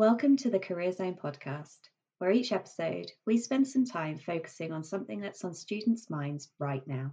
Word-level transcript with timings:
Welcome 0.00 0.38
to 0.38 0.48
the 0.48 0.58
Career 0.58 0.92
Zone 0.92 1.18
podcast, 1.22 1.76
where 2.16 2.30
each 2.30 2.52
episode 2.52 3.12
we 3.26 3.36
spend 3.36 3.68
some 3.68 3.84
time 3.84 4.16
focusing 4.16 4.72
on 4.72 4.82
something 4.82 5.20
that's 5.20 5.44
on 5.44 5.52
students' 5.52 6.08
minds 6.08 6.48
right 6.58 6.82
now. 6.86 7.12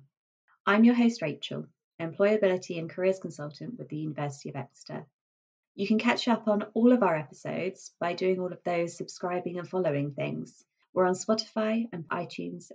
I'm 0.66 0.86
your 0.86 0.96
host, 0.96 1.22
Rachel, 1.22 1.66
Employability 2.02 2.80
and 2.80 2.90
Careers 2.90 3.20
Consultant 3.20 3.78
with 3.78 3.90
the 3.90 3.98
University 3.98 4.48
of 4.48 4.56
Exeter. 4.56 5.06
You 5.76 5.86
can 5.86 6.00
catch 6.00 6.30
up 6.30 6.48
on 6.48 6.64
all 6.76 6.94
of 6.94 7.04
our 7.04 7.18
episodes 7.18 7.92
by 8.00 8.14
doing 8.14 8.40
all 8.40 8.54
of 8.54 8.64
those 8.64 8.96
subscribing 8.96 9.60
and 9.60 9.68
following 9.68 10.14
things. 10.14 10.64
We're 10.94 11.08
on 11.08 11.16
Spotify 11.16 11.90
and 11.92 12.08
iTunes. 12.08 12.72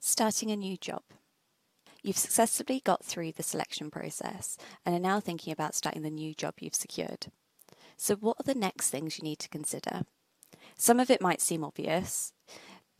Starting 0.00 0.50
a 0.50 0.56
new 0.56 0.76
job. 0.76 1.04
You've 2.06 2.16
successfully 2.16 2.82
got 2.84 3.04
through 3.04 3.32
the 3.32 3.42
selection 3.42 3.90
process 3.90 4.56
and 4.84 4.94
are 4.94 5.00
now 5.00 5.18
thinking 5.18 5.52
about 5.52 5.74
starting 5.74 6.02
the 6.02 6.08
new 6.10 6.34
job 6.34 6.54
you've 6.60 6.76
secured. 6.76 7.32
So, 7.96 8.14
what 8.14 8.36
are 8.38 8.44
the 8.44 8.54
next 8.54 8.90
things 8.90 9.18
you 9.18 9.24
need 9.24 9.40
to 9.40 9.48
consider? 9.48 10.02
Some 10.76 11.00
of 11.00 11.10
it 11.10 11.20
might 11.20 11.40
seem 11.40 11.64
obvious, 11.64 12.32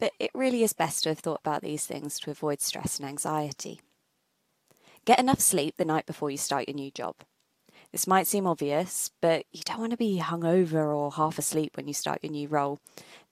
but 0.01 0.11
it 0.19 0.33
really 0.35 0.65
is 0.65 0.73
best 0.73 1.05
to 1.05 1.11
have 1.11 1.21
thought 1.21 1.39
about 1.45 1.63
these 1.63 1.87
things 1.87 2.19
to 2.19 2.33
avoid 2.33 2.61
stress 2.61 2.99
and 2.99 3.09
anxiety. 3.09 3.81
Get 5.05 5.21
enough 5.21 5.39
sleep 5.39 5.77
the 5.77 5.85
night 5.85 6.07
before 6.07 6.33
you 6.33 6.37
start 6.37 6.67
your 6.67 6.75
new 6.75 6.91
job. 6.91 7.15
This 7.93 8.09
might 8.09 8.27
seem 8.27 8.45
obvious, 8.45 9.13
but 9.21 9.45
you 9.53 9.61
don't 9.65 9.79
want 9.79 9.93
to 9.93 9.97
be 9.97 10.19
hungover 10.19 10.93
or 10.93 11.13
half 11.13 11.39
asleep 11.39 11.77
when 11.77 11.87
you 11.87 11.95
start 11.95 12.25
your 12.25 12.33
new 12.33 12.49
role. 12.49 12.81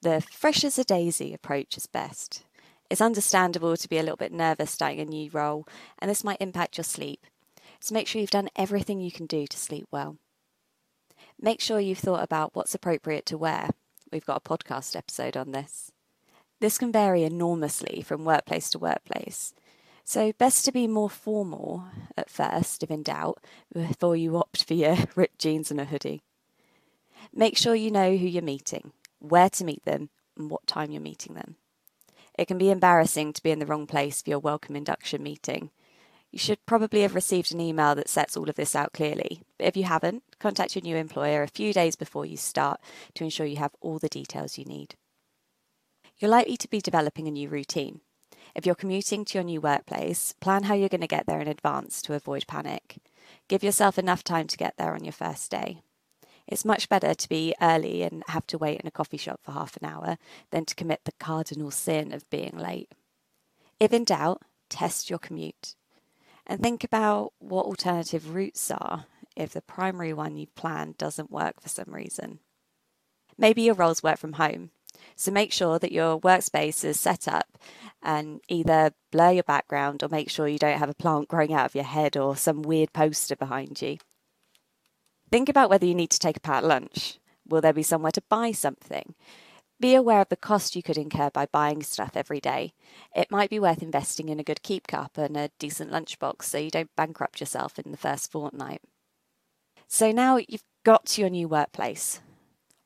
The 0.01 0.21
fresh 0.31 0.63
as 0.63 0.79
a 0.79 0.85
daisy 0.85 1.33
approach 1.33 1.75
is 1.75 1.85
best. 1.85 2.45
It's 2.89 3.01
understandable 3.01 3.75
to 3.77 3.89
be 3.89 3.97
a 3.97 4.03
little 4.03 4.17
bit 4.17 4.31
nervous 4.31 4.71
starting 4.71 4.99
a 4.99 5.05
new 5.05 5.29
role, 5.31 5.67
and 5.99 6.09
this 6.09 6.23
might 6.23 6.41
impact 6.41 6.77
your 6.77 6.83
sleep. 6.83 7.25
So 7.79 7.93
make 7.93 8.07
sure 8.07 8.21
you've 8.21 8.29
done 8.29 8.49
everything 8.55 8.99
you 8.99 9.11
can 9.11 9.25
do 9.25 9.47
to 9.47 9.57
sleep 9.57 9.87
well. 9.91 10.17
Make 11.39 11.61
sure 11.61 11.79
you've 11.79 11.99
thought 11.99 12.23
about 12.23 12.55
what's 12.55 12.75
appropriate 12.75 13.25
to 13.27 13.37
wear. 13.37 13.69
We've 14.11 14.25
got 14.25 14.41
a 14.45 14.49
podcast 14.49 14.95
episode 14.95 15.35
on 15.35 15.51
this. 15.51 15.91
This 16.61 16.77
can 16.77 16.91
vary 16.91 17.23
enormously 17.23 18.01
from 18.01 18.23
workplace 18.23 18.69
to 18.71 18.79
workplace. 18.79 19.53
So, 20.03 20.31
best 20.33 20.63
to 20.65 20.71
be 20.71 20.87
more 20.87 21.09
formal 21.09 21.85
at 22.15 22.29
first, 22.29 22.83
if 22.83 22.91
in 22.91 23.01
doubt, 23.01 23.43
before 23.73 24.15
you 24.15 24.37
opt 24.37 24.63
for 24.63 24.75
your 24.75 24.97
ripped 25.15 25.39
jeans 25.39 25.71
and 25.71 25.81
a 25.81 25.85
hoodie. 25.85 26.21
Make 27.33 27.57
sure 27.57 27.75
you 27.75 27.89
know 27.89 28.15
who 28.15 28.27
you're 28.27 28.43
meeting, 28.43 28.91
where 29.19 29.49
to 29.49 29.65
meet 29.65 29.83
them, 29.83 30.09
and 30.37 30.49
what 30.49 30.67
time 30.67 30.91
you're 30.91 31.01
meeting 31.01 31.33
them. 31.33 31.55
It 32.37 32.47
can 32.47 32.57
be 32.57 32.69
embarrassing 32.69 33.33
to 33.33 33.43
be 33.43 33.51
in 33.51 33.59
the 33.59 33.65
wrong 33.65 33.87
place 33.87 34.21
for 34.21 34.29
your 34.29 34.39
welcome 34.39 34.75
induction 34.75 35.23
meeting. 35.23 35.71
You 36.31 36.39
should 36.39 36.65
probably 36.65 37.01
have 37.01 37.15
received 37.15 37.53
an 37.53 37.61
email 37.61 37.95
that 37.95 38.09
sets 38.09 38.35
all 38.35 38.49
of 38.49 38.55
this 38.55 38.75
out 38.75 38.91
clearly, 38.91 39.43
but 39.57 39.67
if 39.67 39.77
you 39.77 39.85
haven't, 39.85 40.23
contact 40.37 40.75
your 40.75 40.81
new 40.81 40.97
employer 40.97 41.43
a 41.43 41.47
few 41.47 41.71
days 41.71 41.95
before 41.95 42.25
you 42.25 42.35
start 42.35 42.81
to 43.13 43.23
ensure 43.23 43.45
you 43.45 43.55
have 43.55 43.75
all 43.79 43.99
the 43.99 44.09
details 44.09 44.57
you 44.57 44.65
need. 44.65 44.95
You're 46.17 46.31
likely 46.31 46.57
to 46.57 46.69
be 46.69 46.81
developing 46.81 47.27
a 47.27 47.31
new 47.31 47.47
routine. 47.47 48.01
If 48.53 48.65
you're 48.65 48.75
commuting 48.75 49.23
to 49.25 49.37
your 49.37 49.43
new 49.43 49.61
workplace, 49.61 50.33
plan 50.41 50.63
how 50.63 50.73
you're 50.73 50.89
going 50.89 51.01
to 51.01 51.07
get 51.07 51.25
there 51.25 51.39
in 51.39 51.47
advance 51.47 52.01
to 52.03 52.13
avoid 52.13 52.47
panic. 52.47 52.97
Give 53.47 53.63
yourself 53.63 53.97
enough 53.97 54.23
time 54.23 54.47
to 54.47 54.57
get 54.57 54.75
there 54.77 54.93
on 54.93 55.05
your 55.05 55.13
first 55.13 55.49
day. 55.51 55.83
It's 56.47 56.65
much 56.65 56.89
better 56.89 57.13
to 57.13 57.29
be 57.29 57.55
early 57.61 58.03
and 58.03 58.23
have 58.27 58.45
to 58.47 58.57
wait 58.57 58.79
in 58.79 58.87
a 58.87 58.91
coffee 58.91 59.17
shop 59.17 59.39
for 59.43 59.51
half 59.51 59.77
an 59.77 59.85
hour 59.87 60.17
than 60.51 60.65
to 60.65 60.75
commit 60.75 61.01
the 61.05 61.11
cardinal 61.19 61.71
sin 61.71 62.13
of 62.13 62.29
being 62.29 62.57
late. 62.57 62.91
If 63.79 63.91
in 63.91 64.03
doubt, 64.03 64.43
test 64.69 65.09
your 65.09 65.19
commute 65.19 65.75
and 66.45 66.61
think 66.61 66.83
about 66.83 67.33
what 67.39 67.65
alternative 67.65 68.35
routes 68.35 68.69
are 68.69 69.05
if 69.35 69.51
the 69.51 69.61
primary 69.61 70.13
one 70.13 70.37
you've 70.37 70.55
planned 70.55 70.97
doesn't 70.97 71.31
work 71.31 71.59
for 71.59 71.69
some 71.69 71.93
reason. 71.93 72.39
Maybe 73.37 73.63
your 73.63 73.75
roles 73.75 74.03
work 74.03 74.17
from 74.17 74.33
home, 74.33 74.69
so 75.15 75.31
make 75.31 75.51
sure 75.51 75.79
that 75.79 75.91
your 75.91 76.19
workspace 76.19 76.85
is 76.85 76.99
set 76.99 77.27
up 77.27 77.57
and 78.01 78.39
either 78.47 78.93
blur 79.11 79.31
your 79.31 79.43
background 79.43 80.03
or 80.03 80.09
make 80.09 80.29
sure 80.29 80.47
you 80.47 80.59
don't 80.59 80.77
have 80.77 80.89
a 80.89 80.93
plant 80.93 81.27
growing 81.27 81.53
out 81.53 81.65
of 81.65 81.75
your 81.75 81.83
head 81.83 82.15
or 82.15 82.37
some 82.37 82.61
weird 82.61 82.93
poster 82.93 83.35
behind 83.35 83.81
you. 83.81 83.97
Think 85.35 85.49
about 85.49 85.69
whether 85.69 85.85
you 85.85 85.95
need 85.95 86.11
to 86.11 86.19
take 86.19 86.37
a 86.37 86.39
packed 86.39 86.65
lunch. 86.65 87.19
Will 87.45 87.59
there 87.59 87.73
be 87.73 87.83
somewhere 87.83 88.13
to 88.13 88.23
buy 88.29 88.53
something? 88.53 89.15
Be 89.81 89.93
aware 89.93 90.21
of 90.21 90.29
the 90.29 90.37
cost 90.37 90.77
you 90.77 90.81
could 90.81 90.97
incur 90.97 91.29
by 91.29 91.45
buying 91.45 91.83
stuff 91.83 92.11
every 92.15 92.39
day. 92.39 92.73
It 93.13 93.29
might 93.29 93.49
be 93.49 93.59
worth 93.59 93.83
investing 93.83 94.29
in 94.29 94.39
a 94.39 94.45
good 94.45 94.63
keep 94.63 94.87
cup 94.87 95.17
and 95.17 95.35
a 95.35 95.49
decent 95.59 95.91
lunchbox 95.91 96.43
so 96.43 96.57
you 96.57 96.71
don't 96.71 96.95
bankrupt 96.95 97.41
yourself 97.41 97.77
in 97.77 97.91
the 97.91 97.97
first 97.97 98.31
fortnight. 98.31 98.79
So 99.89 100.13
now 100.13 100.37
you've 100.37 100.63
got 100.85 101.05
to 101.07 101.21
your 101.21 101.29
new 101.29 101.49
workplace. 101.49 102.21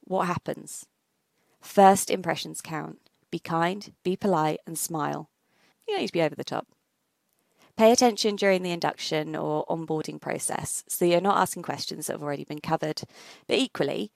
What 0.05 0.25
happens? 0.25 0.87
First 1.61 2.09
impressions 2.09 2.61
count. 2.61 2.97
Be 3.29 3.37
kind, 3.37 3.93
be 4.03 4.15
polite, 4.15 4.61
and 4.65 4.75
smile. 4.75 5.29
You 5.87 5.93
don't 5.93 6.01
need 6.01 6.07
to 6.07 6.13
be 6.13 6.23
over 6.23 6.33
the 6.33 6.43
top. 6.43 6.65
Pay 7.79 7.93
attention 7.93 8.35
during 8.35 8.61
the 8.61 8.73
induction 8.73 9.37
or 9.37 9.65
onboarding 9.67 10.19
process 10.19 10.83
so 10.89 11.05
you're 11.05 11.21
not 11.21 11.37
asking 11.37 11.63
questions 11.63 12.07
that 12.07 12.13
have 12.15 12.21
already 12.21 12.43
been 12.43 12.59
covered. 12.59 13.03
But 13.47 13.57
equally, 13.57 14.11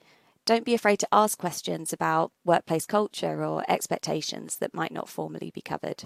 don't 0.45 0.65
be 0.65 0.73
afraid 0.73 0.99
to 0.99 1.07
ask 1.13 1.37
questions 1.37 1.93
about 1.93 2.33
workplace 2.43 2.85
culture 2.85 3.41
or 3.41 3.63
expectations 3.69 4.57
that 4.57 4.73
might 4.73 4.91
not 4.91 5.07
formally 5.07 5.49
be 5.49 5.61
covered. 5.61 6.03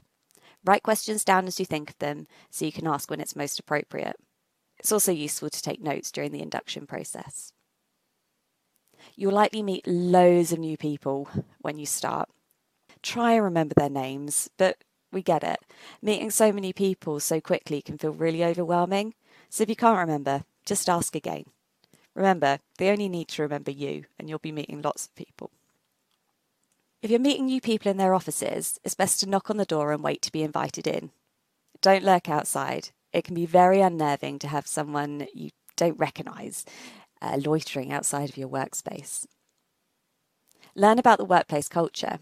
Write 0.64 0.84
questions 0.84 1.24
down 1.24 1.48
as 1.48 1.60
you 1.60 1.66
think 1.66 1.90
of 1.90 1.98
them 1.98 2.28
so 2.52 2.64
you 2.64 2.72
can 2.72 2.86
ask 2.86 3.10
when 3.10 3.20
it's 3.20 3.36
most 3.36 3.60
appropriate. 3.60 4.18
It's 4.78 4.92
also 4.92 5.12
useful 5.12 5.50
to 5.50 5.62
take 5.64 5.82
notes 5.82 6.12
during 6.12 6.34
the 6.34 6.44
induction 6.44 6.86
process. 6.86 7.54
You'll 9.16 9.34
likely 9.34 9.64
meet 9.64 9.88
loads 9.88 10.52
of 10.52 10.60
new 10.60 10.78
people 10.78 11.28
when 11.58 11.80
you 11.80 11.88
start. 11.88 12.30
Try 13.02 13.34
and 13.34 13.44
remember 13.44 13.74
their 13.76 13.90
names, 13.90 14.48
but 14.58 14.78
we 15.12 15.22
get 15.22 15.44
it. 15.44 15.60
Meeting 16.02 16.32
so 16.32 16.52
many 16.52 16.74
people 16.74 17.20
so 17.20 17.40
quickly 17.40 17.82
can 17.82 17.98
feel 17.98 18.12
really 18.12 18.44
overwhelming. 18.44 19.14
So 19.50 19.64
if 19.64 19.70
you 19.70 19.76
can't 19.76 20.00
remember, 20.00 20.44
just 20.66 20.90
ask 20.90 21.16
again. 21.16 21.46
Remember, 22.14 22.60
they 22.78 22.90
only 22.90 23.10
need 23.10 23.28
to 23.30 23.44
remember 23.44 23.72
you, 23.72 24.06
and 24.18 24.28
you'll 24.28 24.40
be 24.40 24.52
meeting 24.52 24.82
lots 24.82 25.06
of 25.06 25.16
people. 25.16 25.52
If 27.02 27.12
you're 27.12 27.20
meeting 27.20 27.46
new 27.46 27.62
people 27.62 27.92
in 27.92 27.98
their 27.98 28.16
offices, 28.16 28.80
it's 28.84 28.96
best 28.96 29.20
to 29.20 29.30
knock 29.30 29.50
on 29.50 29.58
the 29.58 29.66
door 29.66 29.92
and 29.92 30.04
wait 30.04 30.22
to 30.24 30.32
be 30.32 30.42
invited 30.42 30.88
in. 30.88 31.12
Don't 31.82 32.04
lurk 32.04 32.28
outside. 32.28 32.90
It 33.14 33.24
can 33.24 33.36
be 33.36 33.46
very 33.46 33.82
unnerving 33.82 34.40
to 34.40 34.48
have 34.48 34.68
someone 34.68 35.28
you 35.34 35.52
don't 35.76 36.00
recognise 36.00 36.66
uh, 37.22 37.38
loitering 37.44 37.92
outside 37.92 38.30
of 38.30 38.38
your 38.38 38.50
workspace. 38.50 39.26
Learn 40.76 41.00
about 41.00 41.18
the 41.18 41.26
workplace 41.26 41.68
culture. 41.68 42.20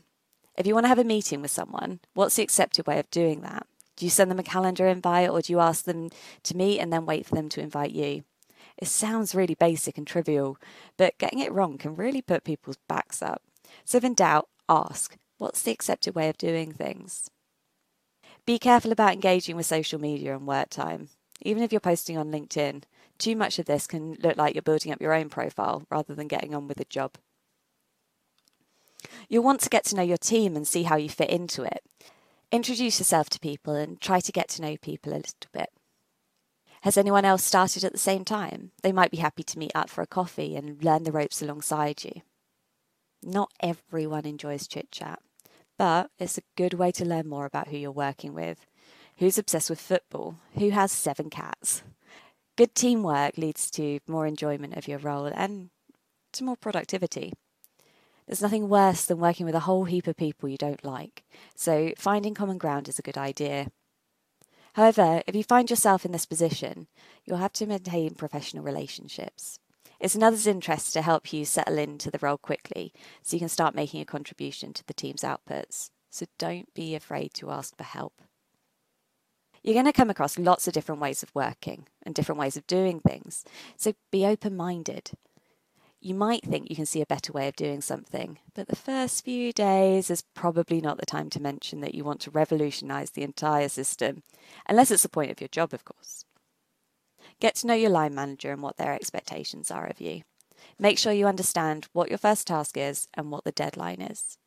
If 0.57 0.65
you 0.65 0.73
want 0.73 0.85
to 0.85 0.89
have 0.89 0.99
a 0.99 1.03
meeting 1.03 1.41
with 1.41 1.51
someone, 1.51 1.99
what's 2.13 2.37
the 2.37 2.43
accepted 2.43 2.87
way 2.87 2.99
of 2.99 3.11
doing 3.11 3.41
that? 3.41 3.67
Do 3.97 4.05
you 4.05 4.09
send 4.09 4.31
them 4.31 4.39
a 4.39 4.43
calendar 4.43 4.87
invite 4.87 5.29
or 5.29 5.41
do 5.41 5.51
you 5.51 5.59
ask 5.59 5.85
them 5.85 6.09
to 6.43 6.57
meet 6.57 6.79
and 6.79 6.91
then 6.91 7.05
wait 7.05 7.25
for 7.25 7.35
them 7.35 7.49
to 7.49 7.61
invite 7.61 7.91
you? 7.91 8.23
It 8.77 8.87
sounds 8.87 9.35
really 9.35 9.55
basic 9.55 9.97
and 9.97 10.05
trivial, 10.05 10.57
but 10.97 11.17
getting 11.17 11.39
it 11.39 11.51
wrong 11.51 11.77
can 11.77 11.95
really 11.95 12.21
put 12.21 12.43
people's 12.43 12.77
backs 12.87 13.21
up. 13.21 13.41
So, 13.85 13.97
if 13.97 14.03
in 14.03 14.13
doubt, 14.13 14.49
ask 14.67 15.17
what's 15.37 15.61
the 15.61 15.71
accepted 15.71 16.15
way 16.15 16.29
of 16.29 16.37
doing 16.37 16.71
things? 16.71 17.29
Be 18.45 18.59
careful 18.59 18.91
about 18.91 19.13
engaging 19.13 19.55
with 19.55 19.65
social 19.65 19.99
media 19.99 20.35
and 20.35 20.47
work 20.47 20.69
time. 20.69 21.09
Even 21.41 21.63
if 21.63 21.71
you're 21.71 21.79
posting 21.79 22.17
on 22.17 22.31
LinkedIn, 22.31 22.83
too 23.17 23.35
much 23.35 23.59
of 23.59 23.65
this 23.65 23.87
can 23.87 24.13
look 24.15 24.37
like 24.37 24.55
you're 24.55 24.61
building 24.61 24.91
up 24.91 25.01
your 25.01 25.13
own 25.13 25.29
profile 25.29 25.83
rather 25.89 26.13
than 26.13 26.27
getting 26.27 26.53
on 26.53 26.67
with 26.67 26.77
the 26.77 26.85
job. 26.85 27.17
You'll 29.29 29.43
want 29.43 29.61
to 29.61 29.69
get 29.69 29.85
to 29.85 29.95
know 29.95 30.03
your 30.03 30.17
team 30.17 30.55
and 30.55 30.67
see 30.67 30.83
how 30.83 30.95
you 30.95 31.09
fit 31.09 31.29
into 31.29 31.63
it. 31.63 31.83
Introduce 32.51 32.99
yourself 32.99 33.29
to 33.31 33.39
people 33.39 33.75
and 33.75 33.99
try 33.99 34.19
to 34.19 34.31
get 34.31 34.49
to 34.49 34.61
know 34.61 34.77
people 34.77 35.13
a 35.13 35.15
little 35.15 35.49
bit. 35.51 35.69
Has 36.81 36.97
anyone 36.97 37.25
else 37.25 37.43
started 37.43 37.83
at 37.83 37.91
the 37.91 37.97
same 37.97 38.23
time? 38.23 38.71
They 38.83 38.91
might 38.91 39.09
be 39.09 39.17
happy 39.17 39.43
to 39.43 39.57
meet 39.59 39.71
up 39.73 39.89
for 39.89 40.01
a 40.01 40.07
coffee 40.07 40.55
and 40.55 40.83
learn 40.83 41.03
the 41.03 41.11
ropes 41.11 41.41
alongside 41.41 42.03
you. 42.03 42.21
Not 43.23 43.49
everyone 43.59 44.25
enjoys 44.25 44.67
chit 44.67 44.91
chat, 44.91 45.19
but 45.79 46.11
it's 46.19 46.37
a 46.37 46.43
good 46.55 46.75
way 46.75 46.91
to 46.91 47.03
learn 47.03 47.27
more 47.27 47.45
about 47.45 47.69
who 47.69 47.77
you're 47.77 47.91
working 47.91 48.35
with. 48.35 48.67
Who's 49.17 49.39
obsessed 49.39 49.69
with 49.69 49.81
football? 49.81 50.37
Who 50.59 50.69
has 50.69 50.91
seven 50.91 51.31
cats? 51.31 51.81
Good 52.55 52.75
teamwork 52.75 53.37
leads 53.37 53.71
to 53.71 53.99
more 54.07 54.27
enjoyment 54.27 54.77
of 54.77 54.87
your 54.87 54.99
role 54.99 55.25
and 55.25 55.71
to 56.33 56.43
more 56.43 56.55
productivity. 56.55 57.33
There's 58.27 58.41
nothing 58.41 58.69
worse 58.69 59.05
than 59.05 59.19
working 59.19 59.45
with 59.45 59.55
a 59.55 59.61
whole 59.61 59.85
heap 59.85 60.07
of 60.07 60.17
people 60.17 60.49
you 60.49 60.57
don't 60.57 60.83
like, 60.83 61.23
so 61.55 61.93
finding 61.97 62.33
common 62.33 62.57
ground 62.57 62.89
is 62.89 62.97
a 62.97 63.03
good 63.03 63.17
idea. 63.17 63.67
However, 64.73 65.21
if 65.27 65.35
you 65.35 65.43
find 65.43 65.69
yourself 65.69 66.05
in 66.05 66.11
this 66.11 66.25
position, 66.25 66.87
you'll 67.23 67.37
have 67.37 67.53
to 67.53 67.65
maintain 67.65 68.15
professional 68.15 68.63
relationships. 68.63 69.59
It's 69.99 70.15
in 70.15 70.23
others' 70.23 70.47
interest 70.47 70.91
to 70.93 71.01
help 71.01 71.31
you 71.31 71.45
settle 71.45 71.77
into 71.77 72.11
the 72.11 72.19
role 72.21 72.37
quickly 72.37 72.91
so 73.21 73.35
you 73.35 73.39
can 73.39 73.47
start 73.47 73.75
making 73.75 74.01
a 74.01 74.05
contribution 74.05 74.73
to 74.73 74.85
the 74.85 74.93
team's 74.93 75.21
outputs. 75.21 75.91
So 76.09 76.25
don't 76.37 76.73
be 76.73 76.95
afraid 76.95 77.33
to 77.35 77.51
ask 77.51 77.77
for 77.77 77.83
help. 77.83 78.21
You're 79.63 79.73
going 79.73 79.85
to 79.85 79.93
come 79.93 80.09
across 80.09 80.37
lots 80.37 80.67
of 80.67 80.73
different 80.73 81.01
ways 81.01 81.23
of 81.23 81.33
working 81.33 81.87
and 82.03 82.13
different 82.13 82.39
ways 82.39 82.57
of 82.57 82.67
doing 82.67 82.99
things, 82.99 83.45
so 83.77 83.93
be 84.11 84.25
open 84.25 84.55
minded. 84.55 85.11
You 86.05 86.13
might 86.13 86.43
think 86.43 86.69
you 86.69 86.75
can 86.75 86.85
see 86.85 87.01
a 87.01 87.07
better 87.07 87.33
way 87.33 87.47
of 87.47 87.55
doing 87.55 87.81
something, 87.81 88.37
but 88.53 88.67
the 88.67 88.75
first 88.75 89.25
few 89.25 89.51
days 89.51 90.11
is 90.11 90.23
probably 90.35 90.79
not 90.79 90.99
the 90.99 91.05
time 91.07 91.31
to 91.31 91.41
mention 91.41 91.81
that 91.81 91.95
you 91.95 92.03
want 92.03 92.19
to 92.21 92.29
revolutionise 92.29 93.09
the 93.09 93.23
entire 93.23 93.69
system, 93.69 94.21
unless 94.69 94.91
it's 94.91 95.01
the 95.01 95.09
point 95.09 95.31
of 95.31 95.41
your 95.41 95.47
job, 95.47 95.73
of 95.73 95.83
course. 95.83 96.23
Get 97.39 97.55
to 97.55 97.65
know 97.65 97.73
your 97.73 97.89
line 97.89 98.13
manager 98.13 98.51
and 98.51 98.61
what 98.61 98.77
their 98.77 98.93
expectations 98.93 99.71
are 99.71 99.87
of 99.87 99.99
you. 99.99 100.21
Make 100.77 100.99
sure 100.99 101.11
you 101.11 101.25
understand 101.25 101.87
what 101.91 102.09
your 102.09 102.19
first 102.19 102.45
task 102.45 102.77
is 102.77 103.07
and 103.15 103.31
what 103.31 103.43
the 103.43 103.51
deadline 103.51 103.99
is. 103.99 104.37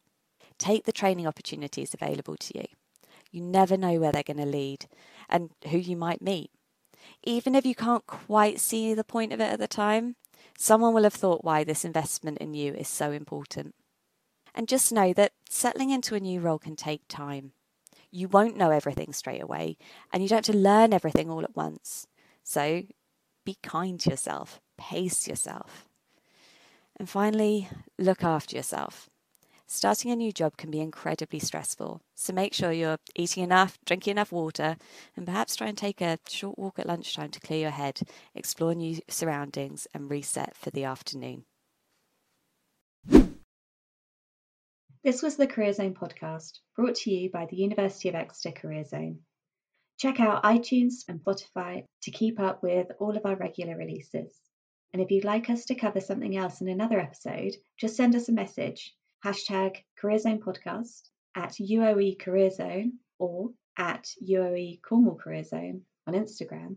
Take 0.58 0.84
the 0.84 0.92
training 0.92 1.26
opportunities 1.26 1.92
available 1.92 2.36
to 2.36 2.56
you. 2.56 2.66
You 3.32 3.42
never 3.42 3.76
know 3.76 3.98
where 3.98 4.12
they're 4.12 4.22
going 4.22 4.36
to 4.36 4.46
lead 4.46 4.86
and 5.28 5.50
who 5.70 5.78
you 5.78 5.96
might 5.96 6.22
meet. 6.22 6.52
Even 7.24 7.56
if 7.56 7.66
you 7.66 7.74
can't 7.74 8.06
quite 8.06 8.60
see 8.60 8.94
the 8.94 9.02
point 9.02 9.32
of 9.32 9.40
it 9.40 9.52
at 9.52 9.58
the 9.58 9.66
time, 9.66 10.14
someone 10.60 10.92
will 10.92 11.04
have 11.04 11.14
thought 11.14 11.44
why 11.44 11.62
this 11.62 11.84
investment 11.84 12.36
in 12.38 12.52
you 12.52 12.74
is 12.74 12.88
so 12.88 13.12
important. 13.12 13.74
And 14.54 14.66
just 14.66 14.92
know 14.92 15.12
that 15.12 15.32
settling 15.48 15.90
into 15.90 16.16
a 16.16 16.20
new 16.20 16.40
role 16.40 16.58
can 16.58 16.74
take 16.74 17.02
time. 17.08 17.52
You 18.10 18.26
won't 18.26 18.56
know 18.56 18.70
everything 18.70 19.12
straight 19.12 19.42
away, 19.42 19.76
and 20.12 20.20
you 20.22 20.28
don't 20.28 20.44
have 20.44 20.54
to 20.54 20.58
learn 20.58 20.92
everything 20.92 21.30
all 21.30 21.44
at 21.44 21.54
once. 21.54 22.08
So 22.42 22.82
be 23.44 23.56
kind 23.62 24.00
to 24.00 24.10
yourself, 24.10 24.60
pace 24.76 25.28
yourself. 25.28 25.88
And 26.98 27.08
finally, 27.08 27.68
look 27.96 28.24
after 28.24 28.56
yourself. 28.56 29.08
Starting 29.70 30.10
a 30.10 30.16
new 30.16 30.32
job 30.32 30.56
can 30.56 30.70
be 30.70 30.80
incredibly 30.80 31.38
stressful, 31.38 32.00
so 32.14 32.32
make 32.32 32.54
sure 32.54 32.72
you're 32.72 32.96
eating 33.14 33.44
enough, 33.44 33.76
drinking 33.84 34.12
enough 34.12 34.32
water, 34.32 34.78
and 35.14 35.26
perhaps 35.26 35.56
try 35.56 35.66
and 35.66 35.76
take 35.76 36.00
a 36.00 36.18
short 36.26 36.58
walk 36.58 36.78
at 36.78 36.86
lunchtime 36.86 37.30
to 37.30 37.38
clear 37.38 37.60
your 37.60 37.70
head, 37.70 38.00
explore 38.34 38.74
new 38.74 38.98
surroundings, 39.10 39.86
and 39.92 40.10
reset 40.10 40.56
for 40.56 40.70
the 40.70 40.84
afternoon. 40.84 41.44
This 45.04 45.20
was 45.22 45.36
the 45.36 45.46
Career 45.46 45.74
Zone 45.74 45.94
podcast, 45.94 46.60
brought 46.74 46.94
to 46.94 47.10
you 47.10 47.30
by 47.30 47.44
the 47.44 47.58
University 47.58 48.08
of 48.08 48.14
Exeter 48.14 48.58
Career 48.58 48.84
Zone. 48.84 49.18
Check 49.98 50.18
out 50.18 50.44
iTunes 50.44 51.04
and 51.08 51.20
Spotify 51.20 51.84
to 52.04 52.10
keep 52.10 52.40
up 52.40 52.62
with 52.62 52.86
all 52.98 53.18
of 53.18 53.26
our 53.26 53.36
regular 53.36 53.76
releases. 53.76 54.34
And 54.94 55.02
if 55.02 55.10
you'd 55.10 55.24
like 55.24 55.50
us 55.50 55.66
to 55.66 55.74
cover 55.74 56.00
something 56.00 56.38
else 56.38 56.62
in 56.62 56.68
another 56.68 56.98
episode, 56.98 57.54
just 57.78 57.96
send 57.96 58.14
us 58.14 58.30
a 58.30 58.32
message. 58.32 58.94
Hashtag 59.24 59.76
Career 59.98 60.18
Zone 60.18 60.40
Podcast 60.40 61.08
at 61.34 61.54
UOE 61.54 62.20
Career 62.20 62.50
Zone 62.50 63.00
or 63.18 63.50
at 63.76 64.06
UOE 64.22 64.80
Cornwall 64.82 65.16
Career 65.16 65.42
Zone 65.42 65.82
on 66.06 66.14
Instagram, 66.14 66.76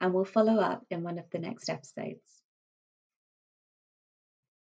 and 0.00 0.12
we'll 0.12 0.24
follow 0.24 0.56
up 0.56 0.84
in 0.90 1.04
one 1.04 1.18
of 1.18 1.30
the 1.30 1.38
next 1.38 1.68
episodes. 1.68 2.35